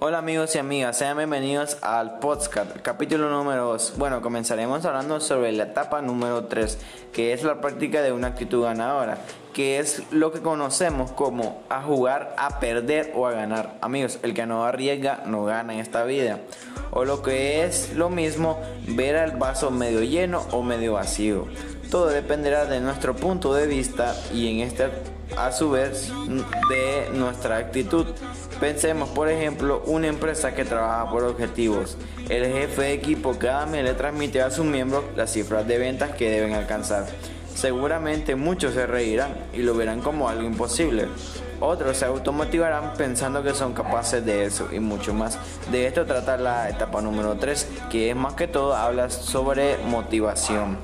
Hola 0.00 0.18
amigos 0.18 0.54
y 0.54 0.58
amigas, 0.58 0.96
sean 0.96 1.16
bienvenidos 1.16 1.76
al 1.82 2.20
podcast, 2.20 2.70
capítulo 2.82 3.30
número 3.30 3.64
2. 3.70 3.94
Bueno, 3.96 4.22
comenzaremos 4.22 4.84
hablando 4.84 5.18
sobre 5.18 5.50
la 5.50 5.64
etapa 5.64 6.00
número 6.02 6.44
3, 6.44 6.78
que 7.12 7.32
es 7.32 7.42
la 7.42 7.60
práctica 7.60 8.00
de 8.00 8.12
una 8.12 8.28
actitud 8.28 8.62
ganadora, 8.62 9.18
que 9.52 9.80
es 9.80 10.04
lo 10.12 10.30
que 10.30 10.40
conocemos 10.40 11.10
como 11.10 11.64
a 11.68 11.82
jugar, 11.82 12.32
a 12.38 12.60
perder 12.60 13.10
o 13.16 13.26
a 13.26 13.32
ganar. 13.32 13.74
Amigos, 13.80 14.20
el 14.22 14.34
que 14.34 14.46
no 14.46 14.64
arriesga 14.64 15.24
no 15.26 15.44
gana 15.44 15.74
en 15.74 15.80
esta 15.80 16.04
vida. 16.04 16.38
O 16.92 17.04
lo 17.04 17.20
que 17.20 17.64
es 17.64 17.92
lo 17.96 18.08
mismo, 18.08 18.62
ver 18.86 19.16
al 19.16 19.32
vaso 19.32 19.72
medio 19.72 20.04
lleno 20.04 20.46
o 20.52 20.62
medio 20.62 20.92
vacío. 20.92 21.48
Todo 21.90 22.06
dependerá 22.06 22.66
de 22.66 22.78
nuestro 22.78 23.16
punto 23.16 23.52
de 23.52 23.66
vista 23.66 24.14
y 24.32 24.46
en 24.46 24.60
este 24.60 24.90
a 25.36 25.52
su 25.52 25.70
vez 25.70 26.12
de 26.68 27.10
nuestra 27.14 27.56
actitud. 27.56 28.06
Pensemos, 28.60 29.08
por 29.10 29.28
ejemplo, 29.28 29.84
una 29.86 30.08
empresa 30.08 30.52
que 30.52 30.64
trabaja 30.64 31.08
por 31.10 31.22
objetivos. 31.22 31.96
El 32.28 32.44
jefe 32.52 32.82
de 32.82 32.92
equipo 32.92 33.38
cada 33.38 33.66
mes 33.66 33.84
le 33.84 33.94
transmite 33.94 34.42
a 34.42 34.50
sus 34.50 34.64
miembros 34.64 35.04
las 35.16 35.30
cifras 35.32 35.66
de 35.68 35.78
ventas 35.78 36.10
que 36.16 36.28
deben 36.28 36.54
alcanzar. 36.54 37.06
Seguramente 37.54 38.34
muchos 38.34 38.74
se 38.74 38.86
reirán 38.86 39.36
y 39.52 39.58
lo 39.58 39.74
verán 39.74 40.00
como 40.00 40.28
algo 40.28 40.42
imposible. 40.42 41.06
Otros 41.60 41.98
se 41.98 42.04
automotivarán 42.04 42.94
pensando 42.94 43.44
que 43.44 43.54
son 43.54 43.74
capaces 43.74 44.24
de 44.24 44.44
eso 44.44 44.68
y 44.72 44.80
mucho 44.80 45.14
más. 45.14 45.38
De 45.70 45.86
esto 45.86 46.04
trata 46.04 46.36
la 46.36 46.68
etapa 46.68 47.00
número 47.00 47.36
3, 47.36 47.68
que 47.90 48.10
es 48.10 48.16
más 48.16 48.34
que 48.34 48.48
todo 48.48 48.74
habla 48.74 49.08
sobre 49.08 49.78
motivación. 49.84 50.78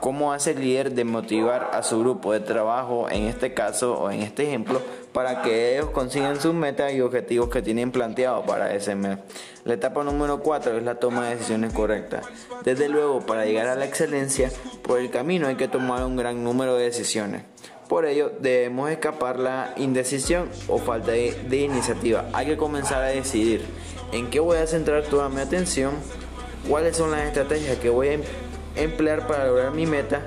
¿Cómo 0.00 0.34
hace 0.34 0.50
el 0.50 0.60
líder 0.60 0.92
de 0.92 1.04
motivar 1.04 1.70
a 1.72 1.82
su 1.82 2.00
grupo 2.00 2.34
de 2.34 2.40
trabajo, 2.40 3.08
en 3.08 3.24
este 3.24 3.54
caso 3.54 3.94
o 3.94 4.10
en 4.10 4.20
este 4.20 4.46
ejemplo, 4.46 4.82
para 5.14 5.42
que 5.42 5.76
ellos 5.76 5.90
consigan 5.90 6.40
sus 6.40 6.52
metas 6.52 6.92
y 6.92 7.00
objetivos 7.00 7.48
que 7.48 7.62
tienen 7.62 7.92
planteados 7.92 8.44
para 8.44 8.74
ese 8.74 8.96
mes? 8.96 9.18
La 9.64 9.74
etapa 9.74 10.02
número 10.02 10.40
4 10.40 10.76
es 10.76 10.82
la 10.82 10.96
toma 10.96 11.28
de 11.28 11.36
decisiones 11.36 11.72
correctas. 11.72 12.26
Desde 12.64 12.88
luego, 12.88 13.20
para 13.20 13.46
llegar 13.46 13.68
a 13.68 13.76
la 13.76 13.84
excelencia, 13.84 14.50
por 14.82 14.98
el 14.98 15.10
camino 15.10 15.46
hay 15.46 15.54
que 15.54 15.68
tomar 15.68 16.04
un 16.04 16.16
gran 16.16 16.42
número 16.42 16.76
de 16.76 16.84
decisiones. 16.84 17.44
Por 17.88 18.06
ello, 18.06 18.32
debemos 18.40 18.90
escapar 18.90 19.38
la 19.38 19.72
indecisión 19.76 20.48
o 20.66 20.78
falta 20.78 21.12
de, 21.12 21.32
de 21.48 21.58
iniciativa. 21.58 22.24
Hay 22.32 22.46
que 22.46 22.56
comenzar 22.56 23.00
a 23.02 23.06
decidir 23.06 23.64
en 24.10 24.30
qué 24.30 24.40
voy 24.40 24.58
a 24.58 24.66
centrar 24.66 25.04
toda 25.04 25.28
mi 25.28 25.40
atención, 25.40 25.92
cuáles 26.68 26.96
son 26.96 27.12
las 27.12 27.20
estrategias 27.20 27.78
que 27.78 27.88
voy 27.88 28.08
a 28.08 28.18
emplear 28.74 29.28
para 29.28 29.46
lograr 29.46 29.72
mi 29.72 29.86
meta, 29.86 30.22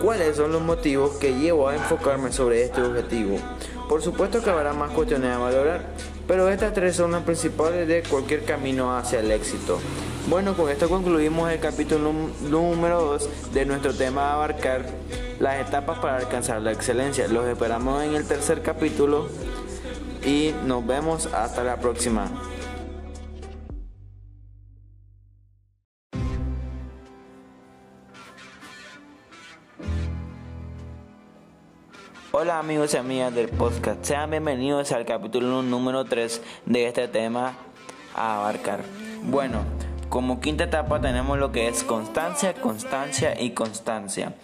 cuáles 0.00 0.36
son 0.36 0.52
los 0.52 0.62
motivos 0.62 1.16
que 1.16 1.34
llevo 1.34 1.68
a 1.68 1.74
enfocarme 1.74 2.32
sobre 2.32 2.64
este 2.64 2.82
objetivo. 2.82 3.38
Por 3.88 4.02
supuesto 4.02 4.42
que 4.42 4.50
habrá 4.50 4.72
más 4.72 4.90
cuestiones 4.90 5.30
a 5.30 5.38
valorar, 5.38 5.86
pero 6.26 6.48
estas 6.48 6.74
tres 6.74 6.96
son 6.96 7.12
las 7.12 7.22
principales 7.22 7.88
de 7.88 8.02
cualquier 8.02 8.44
camino 8.44 8.96
hacia 8.96 9.20
el 9.20 9.30
éxito. 9.30 9.78
Bueno, 10.28 10.54
con 10.54 10.68
esto 10.68 10.88
concluimos 10.88 11.50
el 11.50 11.58
capítulo 11.58 12.12
número 12.50 13.00
2 13.02 13.52
de 13.54 13.64
nuestro 13.64 13.94
tema 13.94 14.34
abarcar 14.34 14.84
las 15.40 15.66
etapas 15.66 15.98
para 16.00 16.18
alcanzar 16.18 16.60
la 16.60 16.72
excelencia. 16.72 17.28
Los 17.28 17.46
esperamos 17.46 18.02
en 18.04 18.14
el 18.14 18.26
tercer 18.26 18.60
capítulo 18.62 19.28
y 20.24 20.54
nos 20.66 20.86
vemos 20.86 21.26
hasta 21.32 21.64
la 21.64 21.78
próxima. 21.78 22.30
Hola 32.40 32.60
amigos 32.60 32.94
y 32.94 32.96
amigas 32.96 33.34
del 33.34 33.48
podcast, 33.48 34.04
sean 34.04 34.30
bienvenidos 34.30 34.92
al 34.92 35.04
capítulo 35.04 35.60
número 35.60 36.04
3 36.04 36.40
de 36.66 36.86
este 36.86 37.08
tema 37.08 37.56
a 38.14 38.36
abarcar. 38.38 38.84
Bueno, 39.24 39.64
como 40.08 40.38
quinta 40.38 40.62
etapa 40.62 41.00
tenemos 41.00 41.36
lo 41.36 41.50
que 41.50 41.66
es 41.66 41.82
constancia, 41.82 42.54
constancia 42.54 43.40
y 43.40 43.50
constancia. 43.50 44.34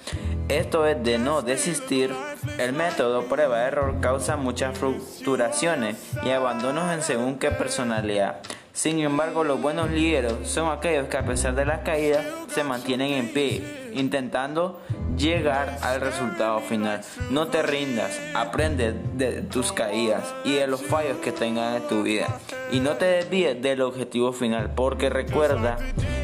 Esto 0.48 0.86
es 0.86 1.02
de 1.02 1.16
no 1.16 1.40
desistir. 1.40 2.14
El 2.58 2.74
método 2.74 3.24
prueba-error 3.24 4.00
causa 4.00 4.36
muchas 4.36 4.76
frustraciones 4.76 5.96
y 6.22 6.30
abandonos 6.30 6.92
en 6.92 7.02
según 7.02 7.38
qué 7.38 7.50
personalidad. 7.50 8.40
Sin 8.74 8.98
embargo, 8.98 9.42
los 9.42 9.62
buenos 9.62 9.90
líderes 9.90 10.34
son 10.44 10.70
aquellos 10.70 11.08
que 11.08 11.16
a 11.16 11.24
pesar 11.24 11.54
de 11.54 11.64
las 11.64 11.80
caídas 11.80 12.26
se 12.48 12.62
mantienen 12.62 13.12
en 13.12 13.32
pie, 13.32 13.90
intentando 13.94 14.82
llegar 15.16 15.78
al 15.80 16.02
resultado 16.02 16.60
final. 16.60 17.00
No 17.30 17.46
te 17.46 17.62
rindas, 17.62 18.20
aprende 18.34 18.92
de 19.14 19.42
tus 19.42 19.72
caídas 19.72 20.34
y 20.44 20.56
de 20.56 20.66
los 20.66 20.82
fallos 20.82 21.18
que 21.18 21.32
tengas 21.32 21.80
en 21.80 21.88
tu 21.88 22.02
vida. 22.02 22.38
Y 22.70 22.80
no 22.80 22.96
te 22.96 23.06
desvíes 23.06 23.62
del 23.62 23.80
objetivo 23.80 24.32
final, 24.32 24.72
porque 24.74 25.08
recuerda 25.08 25.78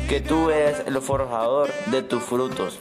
que 0.09 0.21
tú 0.21 0.51
eres 0.51 0.83
el 0.87 1.01
forjador 1.01 1.71
de 1.87 2.03
tus 2.03 2.23
frutos. 2.23 2.81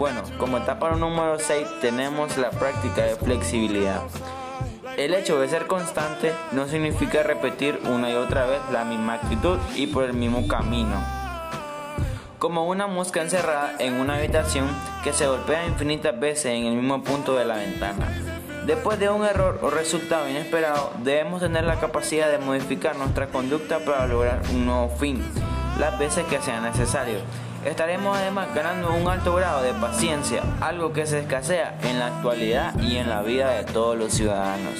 Bueno, 0.00 0.22
como 0.38 0.56
etapa 0.56 0.92
número 0.92 1.38
6 1.38 1.68
tenemos 1.82 2.38
la 2.38 2.48
práctica 2.48 3.02
de 3.02 3.16
flexibilidad. 3.16 4.00
El 4.96 5.12
hecho 5.12 5.38
de 5.38 5.46
ser 5.46 5.66
constante 5.66 6.32
no 6.52 6.66
significa 6.66 7.22
repetir 7.22 7.78
una 7.84 8.08
y 8.08 8.14
otra 8.14 8.46
vez 8.46 8.60
la 8.72 8.84
misma 8.84 9.16
actitud 9.16 9.58
y 9.76 9.88
por 9.88 10.04
el 10.04 10.14
mismo 10.14 10.48
camino. 10.48 10.96
Como 12.38 12.66
una 12.66 12.86
mosca 12.86 13.20
encerrada 13.20 13.74
en 13.78 14.00
una 14.00 14.16
habitación 14.16 14.68
que 15.04 15.12
se 15.12 15.26
golpea 15.26 15.66
infinitas 15.66 16.18
veces 16.18 16.46
en 16.46 16.64
el 16.64 16.76
mismo 16.76 17.04
punto 17.04 17.36
de 17.36 17.44
la 17.44 17.56
ventana. 17.56 18.08
Después 18.64 18.98
de 18.98 19.10
un 19.10 19.26
error 19.26 19.58
o 19.60 19.68
resultado 19.68 20.30
inesperado, 20.30 20.94
debemos 21.04 21.42
tener 21.42 21.64
la 21.64 21.78
capacidad 21.78 22.30
de 22.30 22.38
modificar 22.38 22.96
nuestra 22.96 23.26
conducta 23.26 23.80
para 23.80 24.06
lograr 24.06 24.40
un 24.50 24.64
nuevo 24.64 24.88
fin, 24.96 25.22
las 25.78 25.98
veces 25.98 26.24
que 26.24 26.40
sea 26.40 26.62
necesario. 26.62 27.18
Estaremos 27.64 28.16
además 28.16 28.54
ganando 28.54 28.94
un 28.94 29.06
alto 29.06 29.34
grado 29.34 29.62
de 29.62 29.74
paciencia, 29.74 30.42
algo 30.62 30.94
que 30.94 31.04
se 31.04 31.20
escasea 31.20 31.78
en 31.82 31.98
la 31.98 32.06
actualidad 32.06 32.74
y 32.80 32.96
en 32.96 33.10
la 33.10 33.20
vida 33.20 33.50
de 33.50 33.64
todos 33.64 33.98
los 33.98 34.14
ciudadanos. 34.14 34.74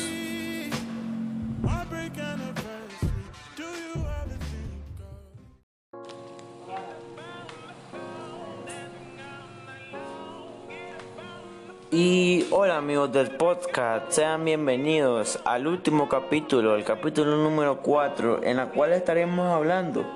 Y 11.91 12.47
hola 12.51 12.79
amigos 12.79 13.13
del 13.13 13.33
podcast, 13.33 14.11
sean 14.11 14.47
bienvenidos 14.47 15.39
al 15.45 15.67
último 15.67 16.09
capítulo, 16.09 16.77
el 16.77 16.85
capítulo 16.85 17.37
número 17.37 17.83
4, 17.83 18.43
en 18.43 18.57
la 18.57 18.71
cual 18.71 18.95
estaremos 18.95 19.53
hablando 19.53 20.07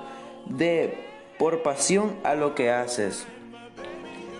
de 0.47 1.14
por 1.37 1.63
pasión 1.63 2.15
a 2.23 2.35
lo 2.35 2.55
que 2.55 2.71
haces. 2.71 3.27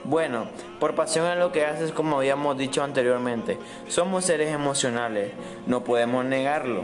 Bueno, 0.04 0.48
por 0.80 0.94
pasión 0.94 1.26
a 1.26 1.36
lo 1.36 1.52
que 1.52 1.66
haces, 1.66 1.92
como 1.92 2.18
habíamos 2.18 2.58
dicho 2.58 2.84
anteriormente, 2.84 3.58
somos 3.88 4.26
seres 4.26 4.54
emocionales, 4.54 5.32
no 5.66 5.84
podemos 5.84 6.24
negarlo. 6.26 6.84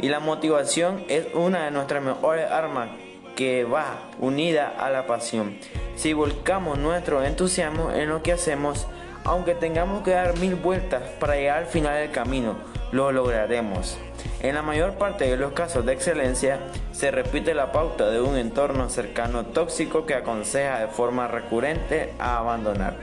Y 0.00 0.08
la 0.08 0.18
motivación 0.18 1.04
es 1.08 1.26
una 1.34 1.64
de 1.64 1.70
nuestras 1.70 2.02
mejores 2.02 2.50
armas 2.50 2.88
que 3.36 3.64
va 3.64 4.00
unida 4.18 4.74
a 4.76 4.90
la 4.90 5.06
pasión. 5.06 5.56
Si 5.94 6.12
volcamos 6.12 6.78
nuestro 6.78 7.22
entusiasmo 7.24 7.92
en 7.92 8.08
lo 8.08 8.22
que 8.22 8.32
hacemos, 8.32 8.86
aunque 9.24 9.54
tengamos 9.54 10.02
que 10.02 10.12
dar 10.12 10.38
mil 10.38 10.54
vueltas 10.54 11.02
para 11.20 11.36
llegar 11.36 11.58
al 11.58 11.66
final 11.66 11.94
del 11.94 12.10
camino, 12.10 12.56
lo 12.90 13.12
lograremos. 13.12 13.98
En 14.40 14.54
la 14.54 14.62
mayor 14.62 14.94
parte 14.94 15.28
de 15.28 15.36
los 15.36 15.52
casos 15.52 15.86
de 15.86 15.92
excelencia, 15.92 16.58
se 16.92 17.10
repite 17.10 17.54
la 17.54 17.72
pauta 17.72 18.10
de 18.10 18.20
un 18.20 18.36
entorno 18.36 18.88
cercano 18.90 19.46
tóxico 19.46 20.04
que 20.06 20.14
aconseja 20.14 20.80
de 20.80 20.88
forma 20.88 21.28
recurrente 21.28 22.12
a 22.18 22.38
abandonar. 22.38 22.96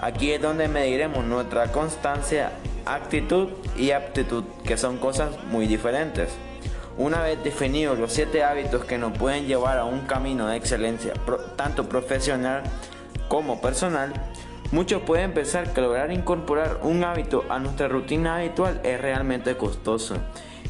Aquí 0.00 0.32
es 0.32 0.42
donde 0.42 0.66
mediremos 0.66 1.24
nuestra 1.24 1.68
constancia, 1.68 2.50
actitud 2.84 3.50
y 3.76 3.92
aptitud, 3.92 4.44
que 4.66 4.76
son 4.76 4.98
cosas 4.98 5.30
muy 5.44 5.66
diferentes. 5.66 6.30
Una 6.98 7.22
vez 7.22 7.42
definidos 7.42 7.98
los 7.98 8.12
siete 8.12 8.44
hábitos 8.44 8.84
que 8.84 8.98
nos 8.98 9.16
pueden 9.16 9.46
llevar 9.46 9.78
a 9.78 9.84
un 9.84 10.00
camino 10.00 10.48
de 10.48 10.56
excelencia, 10.56 11.14
tanto 11.56 11.88
profesional 11.88 12.64
como 13.28 13.60
personal, 13.60 14.12
Muchos 14.72 15.02
pueden 15.02 15.32
pensar 15.32 15.74
que 15.74 15.82
lograr 15.82 16.10
incorporar 16.12 16.80
un 16.82 17.04
hábito 17.04 17.44
a 17.50 17.58
nuestra 17.58 17.88
rutina 17.88 18.36
habitual 18.36 18.80
es 18.84 18.98
realmente 18.98 19.54
costoso 19.54 20.16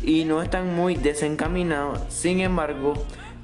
y 0.03 0.25
no 0.25 0.43
están 0.43 0.75
muy 0.75 0.97
desencaminados. 0.97 2.01
Sin 2.09 2.41
embargo, 2.41 2.95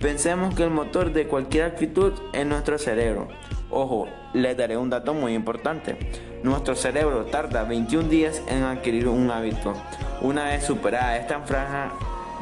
pensemos 0.00 0.56
que 0.56 0.64
el 0.64 0.70
motor 0.70 1.12
de 1.12 1.28
cualquier 1.28 1.62
actitud 1.62 2.12
es 2.32 2.44
nuestro 2.44 2.76
cerebro. 2.76 3.28
Ojo, 3.70 4.08
les 4.34 4.56
daré 4.56 4.76
un 4.76 4.90
dato 4.90 5.14
muy 5.14 5.34
importante. 5.34 5.96
Nuestro 6.42 6.74
cerebro 6.74 7.26
tarda 7.26 7.62
21 7.62 8.08
días 8.08 8.42
en 8.48 8.64
adquirir 8.64 9.06
un 9.06 9.30
hábito. 9.30 9.74
Una 10.22 10.46
vez 10.46 10.64
superada 10.64 11.18
esta 11.18 11.38
franja, 11.42 11.92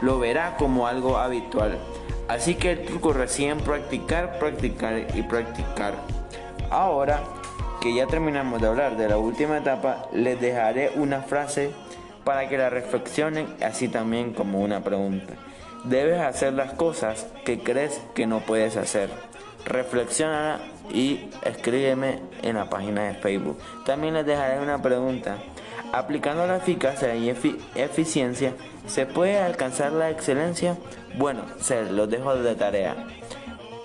lo 0.00 0.18
verá 0.18 0.56
como 0.56 0.86
algo 0.86 1.18
habitual. 1.18 1.76
Así 2.28 2.54
que 2.54 2.72
el 2.72 2.86
truco 2.86 3.12
reside 3.12 3.50
en 3.50 3.58
practicar, 3.58 4.38
practicar 4.38 5.06
y 5.14 5.20
practicar. 5.20 5.92
Ahora 6.70 7.22
que 7.80 7.94
ya 7.94 8.06
terminamos 8.06 8.60
de 8.60 8.68
hablar 8.68 8.96
de 8.96 9.08
la 9.08 9.18
última 9.18 9.58
etapa, 9.58 10.06
les 10.12 10.40
dejaré 10.40 10.92
una 10.96 11.22
frase 11.22 11.70
para 12.24 12.48
que 12.48 12.58
la 12.58 12.70
reflexionen 12.70 13.46
así 13.62 13.88
también 13.88 14.32
como 14.32 14.60
una 14.60 14.82
pregunta. 14.82 15.34
Debes 15.84 16.20
hacer 16.20 16.52
las 16.52 16.72
cosas 16.72 17.26
que 17.44 17.60
crees 17.60 18.02
que 18.14 18.26
no 18.26 18.40
puedes 18.40 18.76
hacer. 18.76 19.10
Reflexiona 19.64 20.58
y 20.90 21.28
escríbeme 21.42 22.20
en 22.42 22.56
la 22.56 22.68
página 22.68 23.04
de 23.04 23.14
Facebook. 23.14 23.58
También 23.84 24.14
les 24.14 24.26
dejaré 24.26 24.60
una 24.60 24.82
pregunta. 24.82 25.36
Aplicando 25.92 26.46
la 26.46 26.56
eficacia 26.56 27.14
y 27.14 27.30
eficiencia, 27.74 28.54
¿se 28.86 29.06
puede 29.06 29.38
alcanzar 29.38 29.92
la 29.92 30.10
excelencia? 30.10 30.76
Bueno, 31.16 31.42
se 31.60 31.84
los 31.84 32.10
dejo 32.10 32.34
de 32.34 32.54
tarea. 32.56 32.96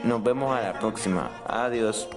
Nos 0.04 0.24
vemos 0.24 0.58
a 0.58 0.62
la 0.62 0.80
próxima. 0.80 1.30
Adiós. 1.48 2.08